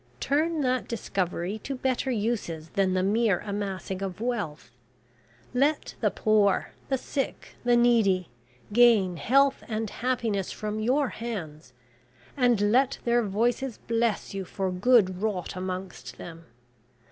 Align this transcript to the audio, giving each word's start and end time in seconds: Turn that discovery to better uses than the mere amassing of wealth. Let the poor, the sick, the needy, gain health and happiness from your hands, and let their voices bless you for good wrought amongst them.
Turn 0.19 0.61
that 0.61 0.87
discovery 0.87 1.59
to 1.59 1.75
better 1.75 2.09
uses 2.09 2.69
than 2.69 2.95
the 2.95 3.03
mere 3.03 3.43
amassing 3.45 4.01
of 4.01 4.19
wealth. 4.19 4.71
Let 5.53 5.93
the 6.01 6.09
poor, 6.09 6.71
the 6.89 6.97
sick, 6.97 7.49
the 7.63 7.77
needy, 7.77 8.27
gain 8.73 9.17
health 9.17 9.63
and 9.67 9.87
happiness 9.91 10.51
from 10.51 10.79
your 10.79 11.09
hands, 11.09 11.73
and 12.35 12.71
let 12.71 12.97
their 13.05 13.21
voices 13.21 13.77
bless 13.77 14.33
you 14.33 14.43
for 14.43 14.71
good 14.71 15.21
wrought 15.21 15.55
amongst 15.55 16.17
them. 16.17 16.45